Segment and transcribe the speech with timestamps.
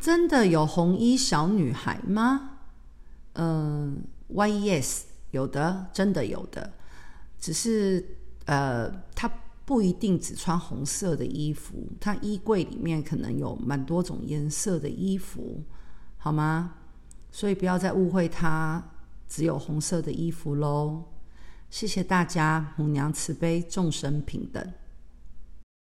[0.00, 2.58] 真的有红衣小女孩吗？
[3.34, 6.72] 嗯，Why yes，有的，真的有的，
[7.38, 8.16] 只是
[8.46, 9.30] 呃，她
[9.64, 15.62] 不一定只穿红色的衣服，她衣柜里面可能有蛮多种颜色的衣服，
[16.16, 16.74] 好吗？
[17.30, 18.82] 所以不要再误会她
[19.28, 21.04] 只有红色的衣服喽。
[21.68, 24.72] 谢谢大家，母娘慈悲，众生平等。